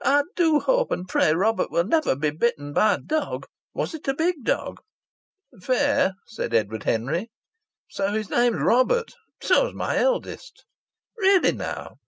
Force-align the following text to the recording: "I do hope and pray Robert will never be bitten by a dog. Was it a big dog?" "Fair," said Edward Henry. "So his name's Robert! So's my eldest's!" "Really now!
"I 0.00 0.22
do 0.36 0.58
hope 0.58 0.90
and 0.90 1.06
pray 1.06 1.34
Robert 1.34 1.70
will 1.70 1.84
never 1.84 2.16
be 2.16 2.30
bitten 2.30 2.72
by 2.72 2.94
a 2.94 2.98
dog. 2.98 3.44
Was 3.74 3.92
it 3.92 4.08
a 4.08 4.14
big 4.14 4.42
dog?" 4.42 4.80
"Fair," 5.60 6.14
said 6.26 6.54
Edward 6.54 6.84
Henry. 6.84 7.30
"So 7.90 8.10
his 8.12 8.30
name's 8.30 8.62
Robert! 8.62 9.12
So's 9.42 9.74
my 9.74 9.98
eldest's!" 9.98 10.64
"Really 11.18 11.52
now! 11.52 11.98